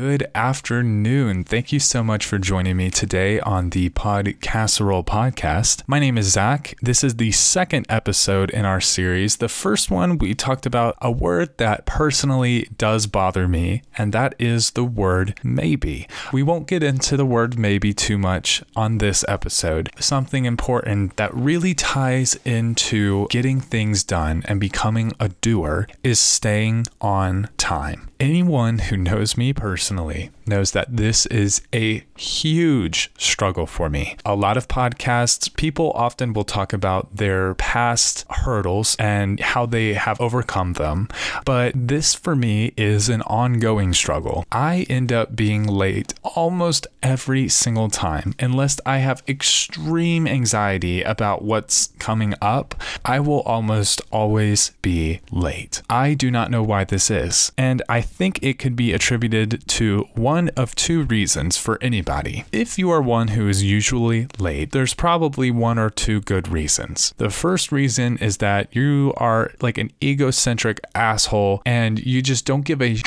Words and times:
Good 0.00 0.30
afternoon. 0.32 1.42
Thank 1.42 1.72
you 1.72 1.80
so 1.80 2.04
much 2.04 2.24
for 2.24 2.38
joining 2.38 2.76
me 2.76 2.88
today 2.88 3.40
on 3.40 3.70
the 3.70 3.88
Pod 3.88 4.32
Casserole 4.40 5.02
podcast. 5.02 5.82
My 5.88 5.98
name 5.98 6.16
is 6.16 6.30
Zach. 6.30 6.76
This 6.80 7.02
is 7.02 7.16
the 7.16 7.32
second 7.32 7.84
episode 7.88 8.50
in 8.50 8.64
our 8.64 8.80
series. 8.80 9.38
The 9.38 9.48
first 9.48 9.90
one, 9.90 10.16
we 10.16 10.36
talked 10.36 10.66
about 10.66 10.96
a 11.02 11.10
word 11.10 11.58
that 11.58 11.84
personally 11.84 12.68
does 12.78 13.08
bother 13.08 13.48
me, 13.48 13.82
and 13.96 14.12
that 14.12 14.36
is 14.38 14.70
the 14.70 14.84
word 14.84 15.36
maybe. 15.42 16.06
We 16.32 16.44
won't 16.44 16.68
get 16.68 16.84
into 16.84 17.16
the 17.16 17.26
word 17.26 17.58
maybe 17.58 17.92
too 17.92 18.18
much 18.18 18.62
on 18.76 18.98
this 18.98 19.24
episode. 19.26 19.90
Something 19.98 20.44
important 20.44 21.16
that 21.16 21.34
really 21.34 21.74
ties 21.74 22.38
into 22.44 23.26
getting 23.30 23.60
things 23.60 24.04
done 24.04 24.44
and 24.44 24.60
becoming 24.60 25.10
a 25.18 25.30
doer 25.30 25.88
is 26.04 26.20
staying 26.20 26.86
on 27.00 27.48
time. 27.56 28.07
Anyone 28.20 28.80
who 28.80 28.96
knows 28.96 29.36
me 29.36 29.52
personally 29.52 30.32
knows 30.48 30.72
that 30.72 30.96
this 30.96 31.26
is 31.26 31.62
a 31.74 32.04
huge 32.16 33.10
struggle 33.18 33.66
for 33.66 33.88
me. 33.88 34.16
A 34.24 34.34
lot 34.34 34.56
of 34.56 34.68
podcasts, 34.68 35.54
people 35.54 35.92
often 35.94 36.32
will 36.32 36.44
talk 36.44 36.72
about 36.72 37.16
their 37.16 37.54
past 37.54 38.24
hurdles 38.30 38.96
and 38.98 39.40
how 39.40 39.66
they 39.66 39.94
have 39.94 40.20
overcome 40.20 40.74
them. 40.74 41.08
But 41.44 41.72
this 41.74 42.14
for 42.14 42.34
me 42.34 42.72
is 42.76 43.08
an 43.08 43.22
ongoing 43.22 43.92
struggle. 43.94 44.44
I 44.50 44.86
end 44.88 45.12
up 45.12 45.36
being 45.36 45.66
late 45.66 46.14
almost 46.22 46.86
every 47.02 47.48
single 47.48 47.88
time. 47.88 48.34
Unless 48.38 48.80
I 48.86 48.98
have 48.98 49.22
extreme 49.28 50.26
anxiety 50.26 51.02
about 51.02 51.42
what's 51.42 51.88
coming 51.98 52.34
up, 52.40 52.74
I 53.04 53.20
will 53.20 53.40
almost 53.40 54.00
always 54.10 54.70
be 54.82 55.20
late. 55.30 55.82
I 55.90 56.14
do 56.14 56.30
not 56.30 56.50
know 56.50 56.62
why 56.62 56.84
this 56.84 57.10
is. 57.10 57.52
And 57.56 57.82
I 57.88 58.00
think 58.00 58.42
it 58.42 58.58
could 58.58 58.76
be 58.76 58.92
attributed 58.92 59.66
to 59.68 60.08
one 60.14 60.37
of 60.50 60.76
two 60.76 61.02
reasons 61.02 61.56
for 61.56 61.76
anybody. 61.82 62.44
If 62.52 62.78
you 62.78 62.90
are 62.90 63.02
one 63.02 63.28
who 63.28 63.48
is 63.48 63.64
usually 63.64 64.28
late, 64.38 64.70
there's 64.70 64.94
probably 64.94 65.50
one 65.50 65.76
or 65.76 65.90
two 65.90 66.20
good 66.20 66.46
reasons. 66.46 67.12
The 67.16 67.30
first 67.30 67.72
reason 67.72 68.16
is 68.18 68.36
that 68.36 68.76
you 68.76 69.12
are 69.16 69.50
like 69.60 69.78
an 69.78 69.90
egocentric 70.00 70.78
asshole 70.94 71.62
and 71.66 71.98
you 71.98 72.22
just 72.22 72.44
don't 72.44 72.62
give 72.64 72.80
a 72.80 72.98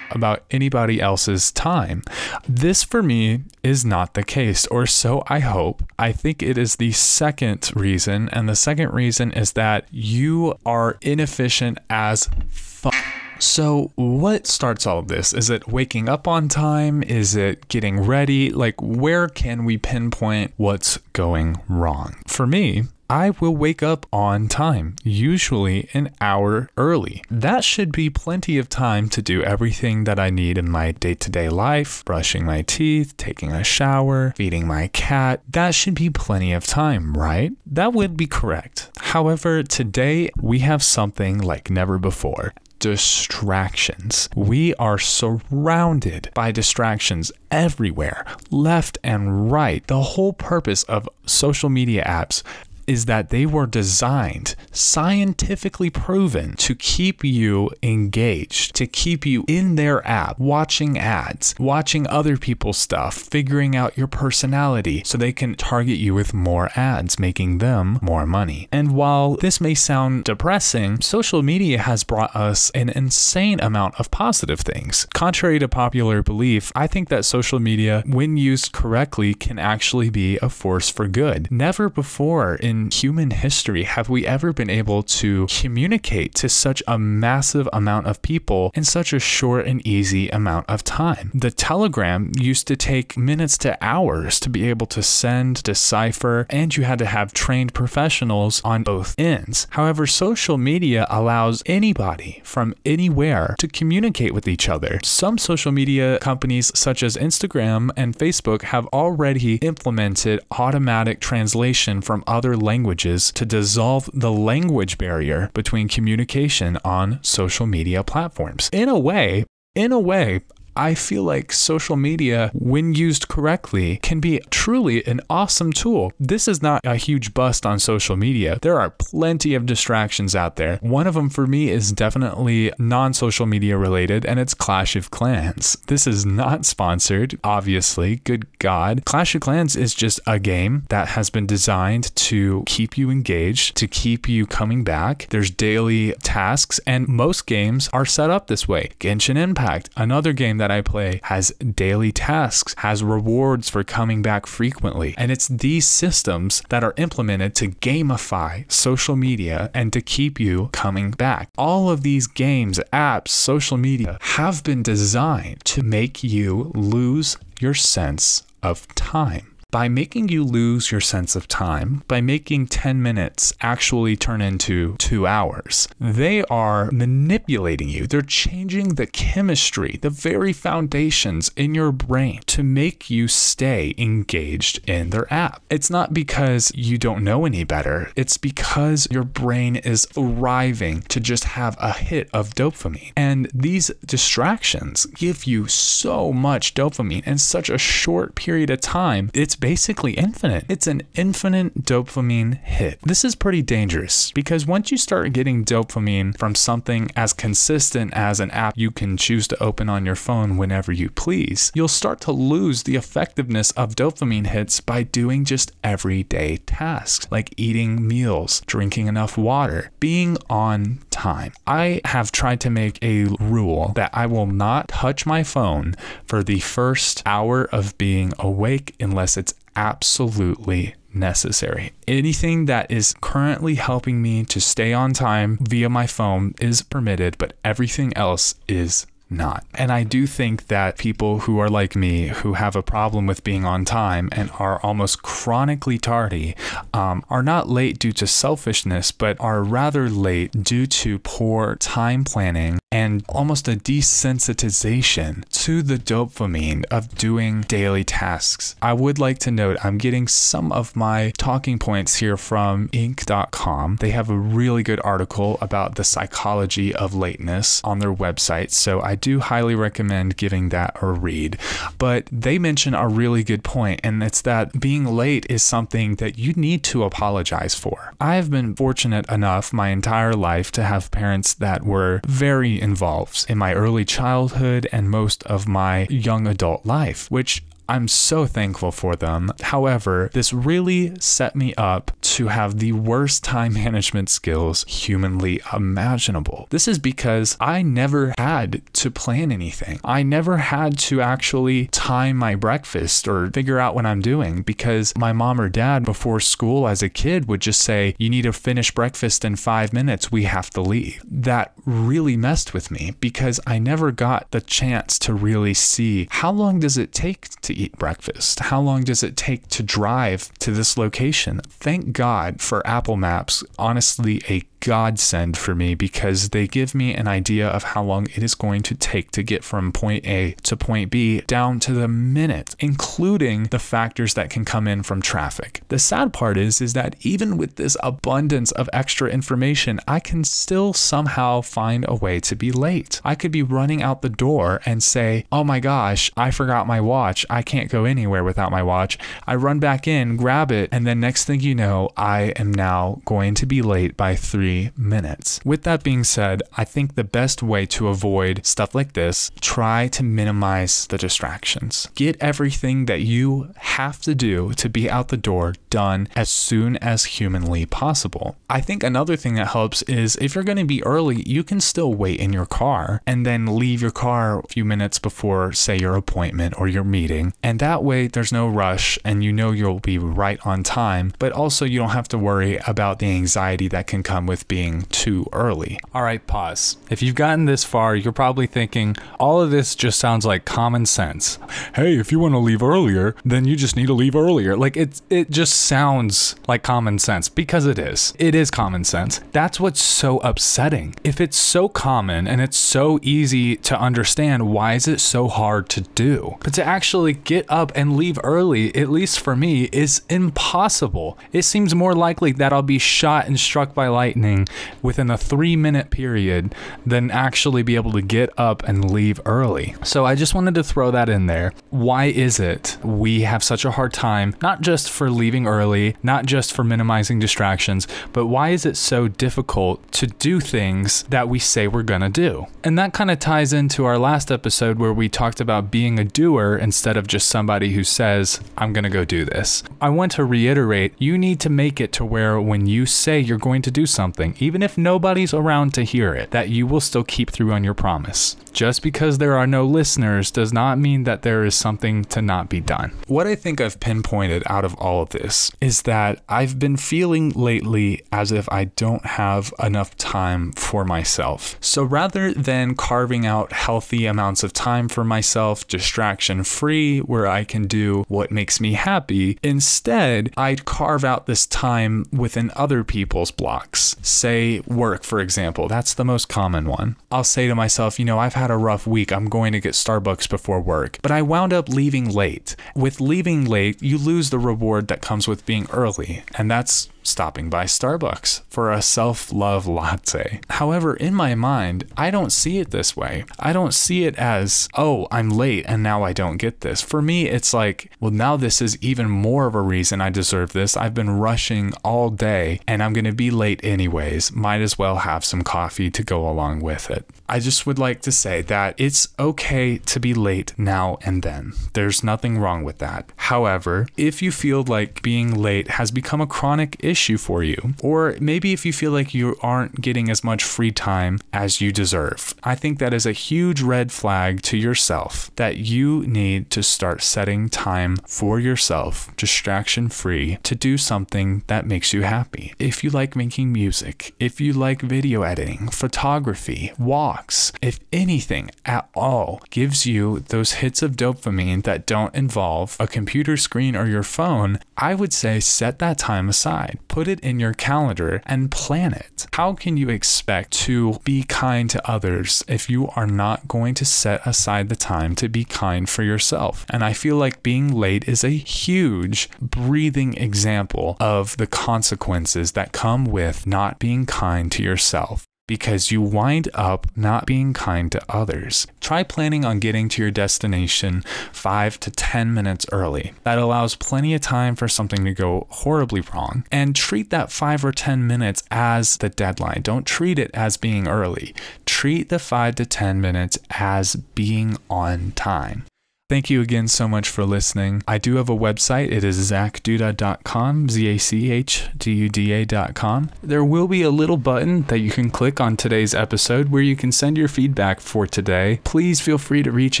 about 0.12 0.44
anybody 0.50 1.00
else's 1.00 1.50
time. 1.50 2.02
This 2.48 2.82
for 2.82 3.02
me 3.02 3.42
is 3.62 3.84
not 3.84 4.14
the 4.14 4.22
case, 4.22 4.66
or 4.66 4.86
so 4.86 5.22
I 5.26 5.40
hope. 5.40 5.82
I 5.98 6.12
think 6.12 6.42
it 6.42 6.58
is 6.58 6.76
the 6.76 6.92
second 6.92 7.70
reason, 7.74 8.28
and 8.28 8.48
the 8.48 8.56
second 8.56 8.92
reason 8.92 9.32
is 9.32 9.52
that 9.52 9.86
you 9.90 10.58
are 10.64 10.98
inefficient 11.02 11.78
as 11.90 12.28
fuck. 12.48 12.94
So, 13.42 13.90
what 13.96 14.46
starts 14.46 14.86
all 14.86 15.00
of 15.00 15.08
this? 15.08 15.32
Is 15.32 15.50
it 15.50 15.66
waking 15.66 16.08
up 16.08 16.28
on 16.28 16.46
time? 16.46 17.02
Is 17.02 17.34
it 17.34 17.66
getting 17.66 18.00
ready? 18.00 18.50
Like, 18.50 18.80
where 18.80 19.26
can 19.26 19.64
we 19.64 19.78
pinpoint 19.78 20.52
what's 20.58 20.98
going 21.12 21.56
wrong? 21.68 22.14
For 22.28 22.46
me, 22.46 22.84
I 23.12 23.28
will 23.28 23.54
wake 23.54 23.82
up 23.82 24.06
on 24.10 24.48
time, 24.48 24.96
usually 25.04 25.86
an 25.92 26.14
hour 26.18 26.70
early. 26.78 27.22
That 27.30 27.62
should 27.62 27.92
be 27.92 28.08
plenty 28.08 28.56
of 28.56 28.70
time 28.70 29.10
to 29.10 29.20
do 29.20 29.42
everything 29.42 30.04
that 30.04 30.18
I 30.18 30.30
need 30.30 30.56
in 30.56 30.70
my 30.70 30.92
day 30.92 31.12
to 31.16 31.30
day 31.30 31.50
life 31.50 32.02
brushing 32.06 32.46
my 32.46 32.62
teeth, 32.62 33.14
taking 33.18 33.52
a 33.52 33.64
shower, 33.64 34.32
feeding 34.34 34.66
my 34.66 34.88
cat. 34.88 35.42
That 35.46 35.74
should 35.74 35.94
be 35.94 36.08
plenty 36.08 36.54
of 36.54 36.64
time, 36.64 37.12
right? 37.12 37.52
That 37.66 37.92
would 37.92 38.16
be 38.16 38.26
correct. 38.26 38.88
However, 38.98 39.62
today 39.62 40.30
we 40.40 40.60
have 40.60 40.82
something 40.82 41.36
like 41.36 41.70
never 41.70 41.98
before 41.98 42.54
distractions. 42.78 44.28
We 44.34 44.74
are 44.74 44.98
surrounded 44.98 46.30
by 46.34 46.50
distractions 46.50 47.30
everywhere, 47.48 48.26
left 48.50 48.98
and 49.04 49.52
right. 49.52 49.86
The 49.86 50.02
whole 50.02 50.32
purpose 50.32 50.82
of 50.84 51.08
social 51.24 51.68
media 51.68 52.02
apps 52.04 52.42
is 52.86 53.06
that 53.06 53.30
they 53.30 53.46
were 53.46 53.66
designed, 53.66 54.54
scientifically 54.70 55.90
proven, 55.90 56.54
to 56.56 56.74
keep 56.74 57.24
you 57.24 57.70
engaged, 57.82 58.74
to 58.76 58.86
keep 58.86 59.24
you 59.26 59.44
in 59.48 59.76
their 59.76 60.06
app, 60.06 60.38
watching 60.38 60.98
ads, 60.98 61.54
watching 61.58 62.06
other 62.08 62.36
people's 62.36 62.78
stuff, 62.78 63.14
figuring 63.14 63.76
out 63.76 63.96
your 63.96 64.06
personality 64.06 65.02
so 65.04 65.16
they 65.16 65.32
can 65.32 65.54
target 65.54 65.98
you 65.98 66.14
with 66.14 66.34
more 66.34 66.70
ads, 66.76 67.18
making 67.18 67.58
them 67.58 67.98
more 68.02 68.26
money. 68.26 68.68
And 68.72 68.92
while 68.92 69.36
this 69.36 69.60
may 69.60 69.74
sound 69.74 70.24
depressing, 70.24 71.00
social 71.00 71.42
media 71.42 71.78
has 71.78 72.04
brought 72.04 72.34
us 72.34 72.70
an 72.70 72.88
insane 72.88 73.60
amount 73.60 73.98
of 73.98 74.10
positive 74.10 74.60
things. 74.60 75.06
Contrary 75.14 75.58
to 75.58 75.68
popular 75.68 76.22
belief, 76.22 76.72
I 76.74 76.86
think 76.86 77.08
that 77.08 77.24
social 77.24 77.60
media, 77.60 78.02
when 78.06 78.36
used 78.36 78.72
correctly, 78.72 79.34
can 79.34 79.58
actually 79.58 80.10
be 80.10 80.38
a 80.38 80.48
force 80.48 80.88
for 80.88 81.08
good. 81.08 81.50
Never 81.50 81.88
before 81.88 82.54
in 82.54 82.71
in 82.72 82.90
human 82.90 83.30
history 83.30 83.82
have 83.82 84.08
we 84.08 84.26
ever 84.26 84.50
been 84.50 84.70
able 84.70 85.02
to 85.02 85.46
communicate 85.60 86.34
to 86.34 86.48
such 86.48 86.82
a 86.88 86.98
massive 86.98 87.68
amount 87.70 88.06
of 88.06 88.22
people 88.22 88.70
in 88.74 88.82
such 88.82 89.12
a 89.12 89.18
short 89.18 89.66
and 89.66 89.86
easy 89.86 90.30
amount 90.30 90.64
of 90.70 90.82
time. 90.82 91.30
The 91.34 91.50
telegram 91.50 92.32
used 92.38 92.66
to 92.68 92.76
take 92.76 93.14
minutes 93.14 93.58
to 93.58 93.76
hours 93.84 94.40
to 94.40 94.48
be 94.48 94.62
able 94.70 94.86
to 94.86 95.02
send, 95.02 95.62
decipher, 95.62 96.46
and 96.48 96.74
you 96.74 96.84
had 96.84 96.98
to 97.00 97.04
have 97.04 97.34
trained 97.34 97.74
professionals 97.74 98.62
on 98.64 98.84
both 98.84 99.14
ends. 99.18 99.66
However, 99.70 100.06
social 100.06 100.56
media 100.56 101.06
allows 101.10 101.62
anybody 101.66 102.40
from 102.42 102.74
anywhere 102.86 103.54
to 103.58 103.68
communicate 103.68 104.32
with 104.32 104.48
each 104.48 104.66
other. 104.70 104.98
Some 105.04 105.36
social 105.36 105.72
media 105.72 106.18
companies, 106.20 106.72
such 106.74 107.02
as 107.02 107.18
Instagram 107.18 107.90
and 107.98 108.16
Facebook, 108.16 108.62
have 108.62 108.86
already 108.86 109.56
implemented 109.56 110.40
automatic 110.50 111.20
translation 111.20 112.00
from 112.00 112.24
other 112.26 112.56
languages 112.62 113.30
to 113.32 113.44
dissolve 113.44 114.08
the 114.14 114.32
language 114.32 114.96
barrier 114.96 115.50
between 115.52 115.88
communication 115.88 116.78
on 116.84 117.18
social 117.22 117.66
media 117.66 118.02
platforms. 118.02 118.70
In 118.72 118.88
a 118.88 118.98
way, 118.98 119.44
in 119.74 119.92
a 119.92 120.00
way, 120.00 120.40
I 120.76 120.94
feel 120.94 121.22
like 121.22 121.52
social 121.52 121.96
media, 121.96 122.50
when 122.54 122.94
used 122.94 123.28
correctly, 123.28 123.98
can 124.02 124.20
be 124.20 124.40
truly 124.50 125.04
an 125.06 125.20
awesome 125.28 125.72
tool. 125.72 126.12
This 126.18 126.48
is 126.48 126.62
not 126.62 126.80
a 126.84 126.96
huge 126.96 127.34
bust 127.34 127.66
on 127.66 127.78
social 127.78 128.16
media. 128.16 128.58
There 128.62 128.80
are 128.80 128.90
plenty 128.90 129.54
of 129.54 129.66
distractions 129.66 130.34
out 130.34 130.56
there. 130.56 130.78
One 130.80 131.06
of 131.06 131.14
them 131.14 131.28
for 131.28 131.46
me 131.46 131.70
is 131.70 131.92
definitely 131.92 132.72
non 132.78 133.12
social 133.12 133.46
media 133.46 133.76
related, 133.76 134.24
and 134.24 134.40
it's 134.40 134.54
Clash 134.54 134.96
of 134.96 135.10
Clans. 135.10 135.76
This 135.86 136.06
is 136.06 136.24
not 136.24 136.64
sponsored, 136.64 137.38
obviously. 137.44 138.16
Good 138.16 138.58
God. 138.58 139.04
Clash 139.04 139.34
of 139.34 139.42
Clans 139.42 139.76
is 139.76 139.94
just 139.94 140.20
a 140.26 140.38
game 140.38 140.84
that 140.88 141.08
has 141.08 141.28
been 141.28 141.46
designed 141.46 142.14
to 142.16 142.62
keep 142.66 142.96
you 142.96 143.10
engaged, 143.10 143.76
to 143.76 143.86
keep 143.86 144.28
you 144.28 144.46
coming 144.46 144.84
back. 144.84 145.26
There's 145.30 145.50
daily 145.50 146.14
tasks, 146.22 146.80
and 146.86 147.08
most 147.08 147.46
games 147.46 147.90
are 147.92 148.06
set 148.06 148.30
up 148.30 148.46
this 148.46 148.66
way. 148.66 148.90
Genshin 149.00 149.36
Impact, 149.36 149.90
another 149.96 150.32
game 150.32 150.61
that 150.62 150.70
I 150.70 150.80
play 150.80 151.18
has 151.24 151.50
daily 151.74 152.12
tasks, 152.12 152.72
has 152.78 153.02
rewards 153.02 153.68
for 153.68 153.82
coming 153.82 154.22
back 154.22 154.46
frequently. 154.46 155.12
And 155.18 155.32
it's 155.32 155.48
these 155.48 155.88
systems 155.88 156.62
that 156.68 156.84
are 156.84 156.94
implemented 156.96 157.56
to 157.56 157.68
gamify 157.68 158.70
social 158.70 159.16
media 159.16 159.72
and 159.74 159.92
to 159.92 160.00
keep 160.00 160.38
you 160.38 160.70
coming 160.72 161.10
back. 161.10 161.50
All 161.58 161.90
of 161.90 162.04
these 162.04 162.28
games, 162.28 162.78
apps, 162.92 163.30
social 163.30 163.76
media 163.76 164.18
have 164.20 164.62
been 164.62 164.84
designed 164.84 165.64
to 165.64 165.82
make 165.82 166.22
you 166.22 166.70
lose 166.76 167.36
your 167.58 167.74
sense 167.74 168.44
of 168.62 168.86
time 168.94 169.51
by 169.72 169.88
making 169.88 170.28
you 170.28 170.44
lose 170.44 170.92
your 170.92 171.00
sense 171.00 171.34
of 171.34 171.48
time, 171.48 172.04
by 172.06 172.20
making 172.20 172.66
10 172.66 173.02
minutes 173.02 173.54
actually 173.62 174.14
turn 174.16 174.42
into 174.42 174.94
two 174.98 175.26
hours. 175.26 175.88
They 175.98 176.44
are 176.44 176.90
manipulating 176.92 177.88
you. 177.88 178.06
They're 178.06 178.20
changing 178.20 178.90
the 178.90 179.06
chemistry, 179.06 179.98
the 180.02 180.10
very 180.10 180.52
foundations 180.52 181.50
in 181.56 181.74
your 181.74 181.90
brain 181.90 182.40
to 182.48 182.62
make 182.62 183.08
you 183.08 183.26
stay 183.28 183.94
engaged 183.96 184.86
in 184.88 185.08
their 185.08 185.32
app. 185.32 185.62
It's 185.70 185.88
not 185.88 186.12
because 186.12 186.70
you 186.74 186.98
don't 186.98 187.24
know 187.24 187.46
any 187.46 187.64
better, 187.64 188.12
it's 188.14 188.36
because 188.36 189.08
your 189.10 189.24
brain 189.24 189.76
is 189.76 190.06
arriving 190.18 191.00
to 191.08 191.18
just 191.18 191.44
have 191.44 191.78
a 191.80 191.94
hit 191.94 192.28
of 192.34 192.54
dopamine. 192.54 193.12
And 193.16 193.50
these 193.54 193.90
distractions 194.04 195.06
give 195.06 195.44
you 195.44 195.66
so 195.66 196.30
much 196.30 196.74
dopamine 196.74 197.26
in 197.26 197.38
such 197.38 197.70
a 197.70 197.78
short 197.78 198.34
period 198.34 198.68
of 198.68 198.82
time. 198.82 199.30
It's 199.32 199.56
basically 199.62 200.14
infinite. 200.14 200.64
It's 200.68 200.88
an 200.88 201.02
infinite 201.14 201.84
dopamine 201.84 202.58
hit. 202.64 202.98
This 203.02 203.24
is 203.24 203.36
pretty 203.36 203.62
dangerous 203.62 204.32
because 204.32 204.66
once 204.66 204.90
you 204.90 204.96
start 204.96 205.32
getting 205.32 205.64
dopamine 205.64 206.36
from 206.36 206.56
something 206.56 207.12
as 207.14 207.32
consistent 207.32 208.12
as 208.12 208.40
an 208.40 208.50
app 208.50 208.76
you 208.76 208.90
can 208.90 209.16
choose 209.16 209.46
to 209.46 209.62
open 209.62 209.88
on 209.88 210.04
your 210.04 210.16
phone 210.16 210.56
whenever 210.56 210.90
you 210.90 211.08
please, 211.08 211.70
you'll 211.76 211.86
start 211.86 212.20
to 212.22 212.32
lose 212.32 212.82
the 212.82 212.96
effectiveness 212.96 213.70
of 213.72 213.94
dopamine 213.94 214.48
hits 214.48 214.80
by 214.80 215.04
doing 215.04 215.44
just 215.44 215.70
everyday 215.84 216.56
tasks 216.56 217.28
like 217.30 217.54
eating 217.56 218.04
meals, 218.06 218.62
drinking 218.66 219.06
enough 219.06 219.38
water, 219.38 219.92
being 220.00 220.36
on 220.50 220.98
time. 221.10 221.52
I 221.68 222.00
have 222.06 222.32
tried 222.32 222.58
to 222.62 222.70
make 222.70 222.98
a 223.00 223.26
rule 223.38 223.92
that 223.94 224.10
I 224.12 224.26
will 224.26 224.46
not 224.46 224.88
touch 224.88 225.24
my 225.24 225.44
phone 225.44 225.94
for 226.24 226.42
the 226.42 226.58
first 226.58 227.22
hour 227.24 227.66
of 227.66 227.96
being 227.96 228.32
awake 228.40 228.96
unless 228.98 229.36
it's 229.36 229.51
absolutely 229.76 230.94
necessary. 231.14 231.92
Anything 232.08 232.66
that 232.66 232.90
is 232.90 233.14
currently 233.20 233.74
helping 233.74 234.22
me 234.22 234.44
to 234.46 234.60
stay 234.60 234.92
on 234.92 235.12
time 235.12 235.58
via 235.60 235.88
my 235.88 236.06
phone 236.06 236.54
is 236.60 236.82
permitted, 236.82 237.36
but 237.38 237.54
everything 237.64 238.16
else 238.16 238.54
is 238.68 239.06
not. 239.32 239.64
And 239.74 239.90
I 239.90 240.04
do 240.04 240.26
think 240.26 240.66
that 240.66 240.98
people 240.98 241.40
who 241.40 241.58
are 241.58 241.70
like 241.70 241.96
me, 241.96 242.28
who 242.28 242.54
have 242.54 242.76
a 242.76 242.82
problem 242.82 243.26
with 243.26 243.44
being 243.44 243.64
on 243.64 243.84
time 243.84 244.28
and 244.32 244.50
are 244.58 244.80
almost 244.82 245.22
chronically 245.22 245.98
tardy, 245.98 246.54
um, 246.92 247.24
are 247.30 247.42
not 247.42 247.68
late 247.68 247.98
due 247.98 248.12
to 248.12 248.26
selfishness, 248.26 249.10
but 249.10 249.40
are 249.40 249.62
rather 249.62 250.08
late 250.08 250.62
due 250.62 250.86
to 250.86 251.18
poor 251.18 251.76
time 251.76 252.24
planning 252.24 252.78
and 252.92 253.24
almost 253.28 253.66
a 253.66 253.72
desensitization 253.72 255.48
to 255.48 255.82
the 255.82 255.96
dopamine 255.96 256.84
of 256.90 257.14
doing 257.16 257.62
daily 257.62 258.04
tasks. 258.04 258.76
I 258.82 258.92
would 258.92 259.18
like 259.18 259.38
to 259.40 259.50
note 259.50 259.78
I'm 259.82 259.96
getting 259.96 260.28
some 260.28 260.70
of 260.70 260.94
my 260.94 261.32
talking 261.38 261.78
points 261.78 262.16
here 262.16 262.36
from 262.36 262.88
Inc.com. 262.88 263.96
They 263.96 264.10
have 264.10 264.28
a 264.28 264.36
really 264.36 264.82
good 264.82 265.00
article 265.02 265.56
about 265.62 265.94
the 265.94 266.04
psychology 266.04 266.94
of 266.94 267.14
lateness 267.14 267.80
on 267.82 267.98
their 267.98 268.12
website, 268.12 268.72
so 268.72 269.00
I 269.00 269.14
do 269.14 269.40
highly 269.40 269.74
recommend 269.74 270.36
giving 270.36 270.68
that 270.68 270.96
a 271.00 271.06
read. 271.06 271.58
But 271.96 272.26
they 272.30 272.58
mention 272.58 272.94
a 272.94 273.08
really 273.08 273.42
good 273.42 273.64
point, 273.64 274.00
and 274.04 274.22
it's 274.22 274.42
that 274.42 274.78
being 274.78 275.06
late 275.06 275.46
is 275.48 275.62
something 275.62 276.16
that 276.16 276.38
you 276.38 276.52
need 276.52 276.82
to 276.84 277.04
apologize 277.04 277.74
for. 277.74 278.12
I've 278.20 278.50
been 278.50 278.76
fortunate 278.76 279.26
enough 279.30 279.72
my 279.72 279.88
entire 279.88 280.34
life 280.34 280.70
to 280.72 280.82
have 280.82 281.10
parents 281.10 281.54
that 281.54 281.84
were 281.84 282.20
very 282.26 282.81
involved 282.82 283.46
in 283.48 283.56
my 283.56 283.72
early 283.72 284.04
childhood 284.04 284.86
and 284.92 285.08
most 285.08 285.42
of 285.44 285.66
my 285.66 286.06
young 286.10 286.46
adult 286.46 286.84
life, 286.84 287.30
which 287.30 287.62
I'm 287.88 288.08
so 288.08 288.46
thankful 288.46 288.92
for 288.92 289.16
them. 289.16 289.50
However, 289.60 290.30
this 290.32 290.52
really 290.52 291.14
set 291.20 291.54
me 291.56 291.74
up 291.74 292.10
to 292.22 292.48
have 292.48 292.78
the 292.78 292.92
worst 292.92 293.44
time 293.44 293.74
management 293.82 294.28
skills 294.30 294.84
humanly 294.84 295.60
imaginable. 295.72 296.66
This 296.70 296.88
is 296.88 296.98
because 296.98 297.56
I 297.60 297.82
never 297.82 298.34
had 298.38 298.82
to 298.94 299.10
plan 299.10 299.52
anything. 299.52 300.00
I 300.04 300.22
never 300.22 300.58
had 300.58 300.98
to 300.98 301.20
actually 301.20 301.86
time 301.88 302.36
my 302.36 302.54
breakfast 302.54 303.28
or 303.28 303.50
figure 303.50 303.78
out 303.78 303.94
what 303.94 304.06
I'm 304.06 304.20
doing 304.20 304.62
because 304.62 305.12
my 305.16 305.32
mom 305.32 305.60
or 305.60 305.68
dad 305.68 306.04
before 306.04 306.40
school 306.40 306.88
as 306.88 307.02
a 307.02 307.08
kid 307.08 307.48
would 307.48 307.60
just 307.60 307.82
say, 307.82 308.14
You 308.18 308.30
need 308.30 308.42
to 308.42 308.52
finish 308.52 308.90
breakfast 308.90 309.44
in 309.44 309.56
five 309.56 309.92
minutes. 309.92 310.32
We 310.32 310.44
have 310.44 310.70
to 310.70 310.80
leave. 310.80 311.22
That 311.24 311.72
really 311.84 312.36
messed 312.36 312.74
with 312.74 312.90
me 312.90 313.14
because 313.20 313.60
I 313.66 313.78
never 313.78 314.12
got 314.12 314.50
the 314.50 314.60
chance 314.60 315.18
to 315.20 315.34
really 315.34 315.74
see 315.74 316.28
how 316.30 316.50
long 316.50 316.80
does 316.80 316.96
it 316.96 317.12
take 317.12 317.48
to 317.62 317.71
eat 317.72 317.96
breakfast? 317.98 318.60
How 318.60 318.80
long 318.80 319.04
does 319.04 319.22
it 319.22 319.36
take 319.36 319.68
to 319.68 319.82
drive 319.82 320.52
to 320.60 320.70
this 320.70 320.96
location? 320.96 321.60
Thank 321.68 322.12
God 322.12 322.60
for 322.60 322.86
Apple 322.86 323.16
Maps. 323.16 323.64
Honestly, 323.78 324.40
a 324.48 324.62
godsend 324.82 325.56
for 325.56 325.74
me 325.74 325.94
because 325.94 326.48
they 326.48 326.66
give 326.66 326.94
me 326.94 327.14
an 327.14 327.28
idea 327.28 327.68
of 327.68 327.84
how 327.84 328.02
long 328.02 328.26
it 328.34 328.42
is 328.42 328.54
going 328.54 328.82
to 328.82 328.94
take 328.96 329.30
to 329.30 329.42
get 329.42 329.62
from 329.62 329.92
point 329.92 330.26
A 330.26 330.56
to 330.64 330.76
point 330.76 331.10
B 331.10 331.40
down 331.42 331.78
to 331.80 331.92
the 331.92 332.08
minute, 332.08 332.74
including 332.80 333.64
the 333.64 333.78
factors 333.78 334.34
that 334.34 334.50
can 334.50 334.64
come 334.64 334.88
in 334.88 335.04
from 335.04 335.22
traffic. 335.22 335.82
The 335.88 336.00
sad 336.00 336.32
part 336.32 336.56
is 336.56 336.80
is 336.80 336.94
that 336.94 337.14
even 337.20 337.56
with 337.56 337.76
this 337.76 337.96
abundance 338.02 338.72
of 338.72 338.90
extra 338.92 339.30
information, 339.30 340.00
I 340.08 340.18
can 340.18 340.42
still 340.42 340.92
somehow 340.92 341.60
find 341.60 342.04
a 342.08 342.16
way 342.16 342.40
to 342.40 342.56
be 342.56 342.72
late. 342.72 343.20
I 343.24 343.36
could 343.36 343.52
be 343.52 343.62
running 343.62 344.02
out 344.02 344.22
the 344.22 344.28
door 344.28 344.80
and 344.84 345.02
say, 345.02 345.44
"Oh 345.52 345.62
my 345.62 345.78
gosh, 345.78 346.30
I 346.36 346.50
forgot 346.50 346.86
my 346.88 347.00
watch. 347.00 347.46
I 347.48 347.62
can't 347.62 347.90
go 347.90 348.04
anywhere 348.04 348.42
without 348.42 348.72
my 348.72 348.82
watch." 348.82 349.16
I 349.46 349.54
run 349.54 349.78
back 349.78 350.08
in, 350.08 350.36
grab 350.36 350.72
it, 350.72 350.88
and 350.90 351.06
then 351.06 351.20
next 351.20 351.44
thing 351.44 351.60
you 351.60 351.74
know, 351.74 352.10
I 352.16 352.52
am 352.56 352.72
now 352.72 353.20
going 353.24 353.54
to 353.54 353.66
be 353.66 353.80
late 353.80 354.16
by 354.16 354.34
3 354.34 354.71
minutes. 354.96 355.60
With 355.64 355.82
that 355.82 356.02
being 356.02 356.24
said, 356.24 356.62
I 356.76 356.84
think 356.84 357.14
the 357.14 357.24
best 357.24 357.62
way 357.62 357.86
to 357.86 358.08
avoid 358.08 358.64
stuff 358.64 358.94
like 358.94 359.12
this, 359.12 359.50
try 359.60 360.08
to 360.08 360.22
minimize 360.22 361.06
the 361.06 361.18
distractions. 361.18 362.08
Get 362.14 362.36
everything 362.40 363.06
that 363.06 363.22
you 363.22 363.72
have 363.76 364.20
to 364.22 364.34
do 364.34 364.72
to 364.74 364.88
be 364.88 365.10
out 365.10 365.28
the 365.28 365.36
door 365.36 365.74
done 365.90 366.28
as 366.34 366.48
soon 366.48 366.96
as 366.98 367.24
humanly 367.36 367.86
possible. 367.86 368.56
I 368.68 368.80
think 368.80 369.02
another 369.02 369.36
thing 369.36 369.54
that 369.54 369.68
helps 369.68 370.02
is 370.02 370.36
if 370.36 370.54
you're 370.54 370.64
going 370.64 370.78
to 370.78 370.84
be 370.84 371.04
early, 371.04 371.42
you 371.42 371.62
can 371.62 371.80
still 371.80 372.14
wait 372.14 372.40
in 372.40 372.52
your 372.52 372.66
car 372.66 373.20
and 373.26 373.44
then 373.44 373.76
leave 373.76 374.00
your 374.00 374.10
car 374.10 374.60
a 374.60 374.68
few 374.68 374.84
minutes 374.84 375.18
before, 375.18 375.72
say, 375.72 375.96
your 375.98 376.16
appointment 376.16 376.74
or 376.78 376.88
your 376.88 377.04
meeting. 377.04 377.52
And 377.62 377.78
that 377.80 378.02
way, 378.02 378.26
there's 378.26 378.52
no 378.52 378.68
rush 378.68 379.18
and 379.24 379.44
you 379.44 379.52
know 379.52 379.70
you'll 379.70 380.00
be 380.00 380.18
right 380.18 380.64
on 380.66 380.82
time, 380.82 381.32
but 381.38 381.52
also 381.52 381.84
you 381.84 381.98
don't 381.98 382.10
have 382.10 382.28
to 382.28 382.38
worry 382.38 382.78
about 382.86 383.18
the 383.18 383.30
anxiety 383.30 383.88
that 383.88 384.06
can 384.06 384.22
come 384.22 384.46
with 384.46 384.61
being 384.68 385.02
too 385.02 385.46
early. 385.52 385.98
All 386.14 386.22
right, 386.22 386.44
pause. 386.46 386.96
If 387.10 387.22
you've 387.22 387.34
gotten 387.34 387.64
this 387.64 387.84
far, 387.84 388.14
you're 388.16 388.32
probably 388.32 388.66
thinking, 388.66 389.16
all 389.38 389.60
of 389.60 389.70
this 389.70 389.94
just 389.94 390.18
sounds 390.18 390.44
like 390.44 390.64
common 390.64 391.06
sense. 391.06 391.58
Hey, 391.94 392.18
if 392.18 392.32
you 392.32 392.38
want 392.38 392.54
to 392.54 392.58
leave 392.58 392.82
earlier, 392.82 393.34
then 393.44 393.64
you 393.64 393.76
just 393.76 393.96
need 393.96 394.06
to 394.06 394.12
leave 394.12 394.36
earlier. 394.36 394.76
Like 394.76 394.96
it 394.96 395.20
it 395.30 395.50
just 395.50 395.74
sounds 395.74 396.56
like 396.68 396.82
common 396.82 397.18
sense 397.18 397.48
because 397.48 397.86
it 397.86 397.98
is. 397.98 398.34
It 398.38 398.54
is 398.54 398.70
common 398.70 399.04
sense. 399.04 399.40
That's 399.52 399.80
what's 399.80 400.02
so 400.02 400.38
upsetting. 400.38 401.14
If 401.24 401.40
it's 401.40 401.56
so 401.56 401.88
common 401.88 402.46
and 402.46 402.60
it's 402.60 402.76
so 402.76 403.18
easy 403.22 403.76
to 403.76 403.98
understand, 403.98 404.68
why 404.68 404.94
is 404.94 405.08
it 405.08 405.20
so 405.20 405.48
hard 405.48 405.88
to 405.90 406.02
do? 406.02 406.56
But 406.60 406.74
to 406.74 406.84
actually 406.84 407.32
get 407.32 407.66
up 407.68 407.92
and 407.94 408.16
leave 408.16 408.38
early, 408.42 408.94
at 408.94 409.10
least 409.10 409.40
for 409.40 409.56
me, 409.56 409.84
is 409.92 410.22
impossible. 410.28 411.38
It 411.52 411.62
seems 411.62 411.94
more 411.94 412.14
likely 412.14 412.52
that 412.52 412.72
I'll 412.72 412.82
be 412.82 412.98
shot 412.98 413.46
and 413.46 413.58
struck 413.58 413.94
by 413.94 414.08
lightning 414.08 414.51
within 415.00 415.30
a 415.30 415.38
three 415.38 415.76
minute 415.76 416.10
period 416.10 416.74
than 417.06 417.30
actually 417.30 417.82
be 417.82 417.96
able 417.96 418.12
to 418.12 418.22
get 418.22 418.50
up 418.58 418.82
and 418.84 419.10
leave 419.10 419.40
early. 419.44 419.94
So 420.02 420.24
I 420.24 420.34
just 420.34 420.54
wanted 420.54 420.74
to 420.74 420.84
throw 420.84 421.10
that 421.10 421.28
in 421.28 421.46
there. 421.46 421.72
Why 421.90 422.26
is 422.26 422.60
it 422.60 422.98
we 423.02 423.42
have 423.42 423.62
such 423.64 423.84
a 423.84 423.92
hard 423.92 424.12
time, 424.12 424.54
not 424.62 424.80
just 424.80 425.10
for 425.10 425.30
leaving 425.30 425.66
early, 425.66 426.16
not 426.22 426.46
just 426.46 426.72
for 426.72 426.84
minimizing 426.84 427.38
distractions, 427.38 428.06
but 428.32 428.46
why 428.46 428.70
is 428.70 428.86
it 428.86 428.96
so 428.96 429.28
difficult 429.28 430.10
to 430.12 430.26
do 430.26 430.60
things 430.60 431.24
that 431.24 431.48
we 431.48 431.58
say 431.58 431.86
we're 431.88 432.02
gonna 432.02 432.30
do? 432.30 432.66
And 432.84 432.98
that 432.98 433.12
kind 433.12 433.30
of 433.30 433.38
ties 433.38 433.72
into 433.72 434.04
our 434.04 434.18
last 434.18 434.50
episode 434.50 434.98
where 434.98 435.12
we 435.12 435.28
talked 435.28 435.60
about 435.60 435.90
being 435.90 436.18
a 436.18 436.24
doer 436.24 436.76
instead 436.76 437.16
of 437.16 437.26
just 437.26 437.48
somebody 437.48 437.92
who 437.92 438.04
says, 438.04 438.60
I'm 438.76 438.92
gonna 438.92 439.10
go 439.10 439.24
do 439.24 439.44
this. 439.44 439.82
I 440.00 440.08
want 440.08 440.32
to 440.32 440.44
reiterate 440.44 441.14
you 441.18 441.38
need 441.38 441.60
to 441.60 441.70
make 441.70 442.00
it 442.00 442.12
to 442.12 442.24
where 442.24 442.60
when 442.60 442.86
you 442.86 443.06
say 443.06 443.38
you're 443.38 443.58
going 443.58 443.82
to 443.82 443.90
do 443.90 444.06
something, 444.42 444.64
even 444.64 444.82
if 444.82 444.98
nobody's 444.98 445.54
around 445.54 445.94
to 445.94 446.02
hear 446.02 446.34
it, 446.34 446.50
that 446.50 446.68
you 446.68 446.86
will 446.86 447.00
still 447.00 447.24
keep 447.24 447.50
through 447.50 447.72
on 447.72 447.84
your 447.84 447.94
promise. 447.94 448.56
Just 448.72 449.02
because 449.02 449.38
there 449.38 449.56
are 449.56 449.66
no 449.66 449.84
listeners 449.84 450.50
does 450.50 450.72
not 450.72 450.98
mean 450.98 451.24
that 451.24 451.42
there 451.42 451.64
is 451.64 451.74
something 451.74 452.24
to 452.24 452.40
not 452.40 452.68
be 452.68 452.80
done. 452.80 453.12
What 453.26 453.46
I 453.46 453.54
think 453.54 453.80
I've 453.80 454.00
pinpointed 454.00 454.62
out 454.66 454.84
of 454.84 454.94
all 454.94 455.22
of 455.22 455.28
this 455.30 455.70
is 455.80 456.02
that 456.02 456.42
I've 456.48 456.78
been 456.78 456.96
feeling 456.96 457.50
lately 457.50 458.22
as 458.32 458.50
if 458.50 458.68
I 458.72 458.84
don't 458.84 459.24
have 459.24 459.72
enough 459.82 460.16
time 460.16 460.72
for 460.72 461.04
myself. 461.04 461.76
So 461.80 462.02
rather 462.02 462.52
than 462.54 462.94
carving 462.94 463.44
out 463.46 463.72
healthy 463.72 464.26
amounts 464.26 464.62
of 464.62 464.72
time 464.72 465.08
for 465.08 465.22
myself, 465.22 465.86
distraction 465.86 466.64
free, 466.64 467.18
where 467.20 467.46
I 467.46 467.64
can 467.64 467.86
do 467.86 468.24
what 468.28 468.50
makes 468.50 468.80
me 468.80 468.94
happy, 468.94 469.58
instead, 469.62 470.50
I'd 470.56 470.86
carve 470.86 471.24
out 471.24 471.46
this 471.46 471.66
time 471.66 472.24
within 472.32 472.72
other 472.74 473.04
people's 473.04 473.50
blocks. 473.50 474.16
Say 474.32 474.80
work, 474.86 475.24
for 475.24 475.40
example, 475.40 475.88
that's 475.88 476.14
the 476.14 476.24
most 476.24 476.48
common 476.48 476.86
one. 476.86 477.16
I'll 477.30 477.44
say 477.44 477.68
to 477.68 477.74
myself, 477.74 478.18
you 478.18 478.24
know, 478.24 478.38
I've 478.38 478.54
had 478.54 478.70
a 478.70 478.76
rough 478.76 479.06
week. 479.06 479.30
I'm 479.30 479.44
going 479.44 479.72
to 479.72 479.80
get 479.80 479.92
Starbucks 479.92 480.48
before 480.48 480.80
work. 480.80 481.18
But 481.20 481.30
I 481.30 481.42
wound 481.42 481.72
up 481.72 481.88
leaving 481.88 482.28
late. 482.28 482.74
With 482.96 483.20
leaving 483.20 483.66
late, 483.66 484.02
you 484.02 484.16
lose 484.16 484.48
the 484.48 484.58
reward 484.58 485.08
that 485.08 485.20
comes 485.20 485.46
with 485.46 485.66
being 485.66 485.86
early. 485.92 486.44
And 486.56 486.70
that's 486.70 487.10
stopping 487.22 487.70
by 487.70 487.84
Starbucks 487.84 488.62
for 488.68 488.90
a 488.90 489.02
self 489.02 489.52
love 489.52 489.86
latte. 489.86 490.60
However, 490.70 491.14
in 491.14 491.34
my 491.34 491.54
mind, 491.54 492.04
I 492.16 492.30
don't 492.30 492.52
see 492.52 492.78
it 492.78 492.90
this 492.90 493.16
way. 493.16 493.44
I 493.58 493.72
don't 493.72 493.94
see 493.94 494.24
it 494.24 494.36
as, 494.36 494.88
oh, 494.96 495.26
I'm 495.30 495.50
late 495.50 495.84
and 495.88 496.02
now 496.02 496.22
I 496.22 496.32
don't 496.32 496.56
get 496.56 496.80
this. 496.80 497.00
For 497.02 497.22
me, 497.22 497.48
it's 497.48 497.74
like, 497.74 498.10
well, 498.20 498.30
now 498.30 498.56
this 498.56 498.82
is 498.82 498.98
even 499.02 499.28
more 499.28 499.66
of 499.66 499.74
a 499.74 499.80
reason 499.80 500.20
I 500.20 500.30
deserve 500.30 500.72
this. 500.72 500.96
I've 500.96 501.14
been 501.14 501.38
rushing 501.38 501.92
all 502.04 502.30
day 502.30 502.80
and 502.86 503.02
I'm 503.02 503.12
going 503.12 503.24
to 503.24 503.32
be 503.32 503.50
late 503.50 503.80
anyways. 503.84 504.52
Might 504.52 504.80
as 504.80 504.98
well 504.98 505.16
have 505.16 505.44
some 505.44 505.62
coffee 505.62 506.10
to 506.10 506.22
go 506.22 506.48
along 506.48 506.80
with 506.80 507.10
it. 507.10 507.26
I 507.48 507.58
just 507.58 507.86
would 507.86 507.98
like 507.98 508.22
to 508.22 508.32
say 508.32 508.62
that 508.62 508.94
it's 508.98 509.28
okay 509.38 509.98
to 509.98 510.20
be 510.20 510.34
late 510.34 510.72
now 510.78 511.18
and 511.22 511.42
then. 511.42 511.74
There's 511.92 512.24
nothing 512.24 512.58
wrong 512.58 512.82
with 512.82 512.98
that. 512.98 513.30
However, 513.36 514.06
if 514.16 514.40
you 514.40 514.50
feel 514.50 514.82
like 514.82 515.22
being 515.22 515.54
late 515.54 515.88
has 515.88 516.10
become 516.10 516.40
a 516.40 516.46
chronic 516.46 516.96
issue, 517.00 517.11
issue 517.12 517.38
for 517.38 517.62
you. 517.62 517.80
Or 518.02 518.36
maybe 518.40 518.72
if 518.72 518.84
you 518.86 518.92
feel 518.92 519.12
like 519.12 519.34
you 519.34 519.56
aren't 519.62 520.00
getting 520.00 520.30
as 520.30 520.42
much 520.42 520.64
free 520.64 520.90
time 520.90 521.38
as 521.52 521.80
you 521.80 521.92
deserve. 521.92 522.54
I 522.64 522.74
think 522.74 522.98
that 522.98 523.14
is 523.14 523.26
a 523.26 523.40
huge 523.48 523.80
red 523.82 524.10
flag 524.10 524.62
to 524.62 524.76
yourself 524.76 525.32
that 525.56 525.76
you 525.76 526.26
need 526.26 526.70
to 526.70 526.82
start 526.82 527.22
setting 527.22 527.68
time 527.68 528.16
for 528.26 528.58
yourself, 528.58 529.14
distraction 529.36 530.08
free, 530.08 530.58
to 530.62 530.74
do 530.74 530.96
something 530.96 531.62
that 531.66 531.86
makes 531.86 532.12
you 532.12 532.22
happy. 532.22 532.74
If 532.78 533.04
you 533.04 533.10
like 533.10 533.36
making 533.36 533.72
music, 533.72 534.34
if 534.40 534.60
you 534.60 534.72
like 534.72 535.02
video 535.02 535.42
editing, 535.42 535.88
photography, 535.88 536.92
walks, 536.98 537.72
if 537.80 538.00
anything 538.12 538.70
at 538.84 539.08
all 539.14 539.60
gives 539.70 540.06
you 540.06 540.40
those 540.48 540.72
hits 540.80 541.02
of 541.02 541.12
dopamine 541.12 541.82
that 541.84 542.06
don't 542.06 542.34
involve 542.34 542.96
a 542.98 543.06
computer 543.06 543.56
screen 543.56 543.94
or 543.94 544.06
your 544.06 544.22
phone, 544.22 544.78
I 544.96 545.14
would 545.14 545.32
say 545.32 545.60
set 545.60 545.98
that 545.98 546.18
time 546.18 546.48
aside. 546.48 546.98
Put 547.08 547.28
it 547.28 547.40
in 547.40 547.60
your 547.60 547.74
calendar 547.74 548.42
and 548.46 548.70
plan 548.70 549.12
it. 549.12 549.46
How 549.52 549.74
can 549.74 549.96
you 549.96 550.08
expect 550.08 550.72
to 550.84 551.18
be 551.24 551.42
kind 551.44 551.88
to 551.90 552.10
others 552.10 552.64
if 552.68 552.88
you 552.88 553.08
are 553.16 553.26
not 553.26 553.68
going 553.68 553.94
to 553.94 554.04
set 554.04 554.46
aside 554.46 554.88
the 554.88 554.96
time 554.96 555.34
to 555.36 555.48
be 555.48 555.64
kind 555.64 556.08
for 556.08 556.22
yourself? 556.22 556.86
And 556.90 557.04
I 557.04 557.12
feel 557.12 557.36
like 557.36 557.62
being 557.62 557.92
late 557.92 558.28
is 558.28 558.44
a 558.44 558.50
huge 558.50 559.50
breathing 559.60 560.34
example 560.34 561.16
of 561.20 561.56
the 561.56 561.66
consequences 561.66 562.72
that 562.72 562.92
come 562.92 563.24
with 563.24 563.66
not 563.66 563.98
being 563.98 564.26
kind 564.26 564.70
to 564.72 564.82
yourself 564.82 565.46
because 565.72 566.10
you 566.10 566.20
wind 566.20 566.68
up 566.74 567.06
not 567.16 567.46
being 567.46 567.72
kind 567.72 568.12
to 568.12 568.20
others. 568.28 568.86
Try 569.00 569.22
planning 569.22 569.64
on 569.64 569.78
getting 569.78 570.06
to 570.10 570.20
your 570.20 570.30
destination 570.30 571.24
5 571.50 571.98
to 572.00 572.10
10 572.10 572.52
minutes 572.52 572.84
early. 572.92 573.32
That 573.44 573.56
allows 573.56 573.94
plenty 573.94 574.34
of 574.34 574.42
time 574.42 574.76
for 574.76 574.86
something 574.86 575.24
to 575.24 575.32
go 575.32 575.66
horribly 575.70 576.20
wrong. 576.20 576.66
And 576.70 576.94
treat 576.94 577.30
that 577.30 577.50
5 577.50 577.86
or 577.86 577.92
10 577.92 578.26
minutes 578.26 578.62
as 578.70 579.16
the 579.16 579.30
deadline. 579.30 579.80
Don't 579.80 580.06
treat 580.06 580.38
it 580.38 580.50
as 580.52 580.76
being 580.76 581.08
early. 581.08 581.54
Treat 581.86 582.28
the 582.28 582.38
5 582.38 582.74
to 582.74 582.84
10 582.84 583.22
minutes 583.22 583.58
as 583.70 584.14
being 584.14 584.76
on 584.90 585.32
time. 585.32 585.86
Thank 586.32 586.48
you 586.48 586.62
again 586.62 586.88
so 586.88 587.06
much 587.08 587.28
for 587.28 587.44
listening. 587.44 588.02
I 588.08 588.16
do 588.16 588.36
have 588.36 588.48
a 588.48 588.56
website. 588.56 589.12
It 589.12 589.22
is 589.22 589.50
zachduda.com, 589.50 590.88
Z 590.88 591.06
A 591.06 591.18
C 591.18 591.50
H 591.50 591.90
D 591.94 592.10
U 592.10 592.30
D 592.30 592.52
A.com. 592.54 593.30
There 593.42 593.62
will 593.62 593.86
be 593.86 594.00
a 594.00 594.08
little 594.08 594.38
button 594.38 594.84
that 594.84 595.00
you 595.00 595.10
can 595.10 595.28
click 595.28 595.60
on 595.60 595.76
today's 595.76 596.14
episode 596.14 596.70
where 596.70 596.80
you 596.80 596.96
can 596.96 597.12
send 597.12 597.36
your 597.36 597.48
feedback 597.48 598.00
for 598.00 598.26
today. 598.26 598.80
Please 598.82 599.20
feel 599.20 599.36
free 599.36 599.62
to 599.62 599.70
reach 599.70 600.00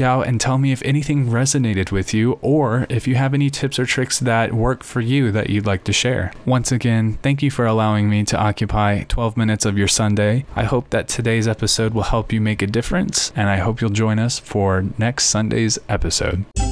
out 0.00 0.26
and 0.26 0.40
tell 0.40 0.56
me 0.56 0.72
if 0.72 0.80
anything 0.86 1.26
resonated 1.26 1.92
with 1.92 2.14
you 2.14 2.38
or 2.40 2.86
if 2.88 3.06
you 3.06 3.14
have 3.16 3.34
any 3.34 3.50
tips 3.50 3.78
or 3.78 3.84
tricks 3.84 4.18
that 4.18 4.54
work 4.54 4.82
for 4.84 5.02
you 5.02 5.32
that 5.32 5.50
you'd 5.50 5.66
like 5.66 5.84
to 5.84 5.92
share. 5.92 6.32
Once 6.46 6.72
again, 6.72 7.18
thank 7.20 7.42
you 7.42 7.50
for 7.50 7.66
allowing 7.66 8.08
me 8.08 8.24
to 8.24 8.38
occupy 8.38 9.02
12 9.02 9.36
minutes 9.36 9.66
of 9.66 9.76
your 9.76 9.86
Sunday. 9.86 10.46
I 10.56 10.64
hope 10.64 10.88
that 10.88 11.08
today's 11.08 11.46
episode 11.46 11.92
will 11.92 12.04
help 12.04 12.32
you 12.32 12.40
make 12.40 12.62
a 12.62 12.66
difference, 12.66 13.32
and 13.36 13.50
I 13.50 13.58
hope 13.58 13.82
you'll 13.82 13.90
join 13.90 14.18
us 14.18 14.38
for 14.38 14.86
next 14.96 15.26
Sunday's 15.26 15.78
episode 15.90 16.21
episode. 16.22 16.71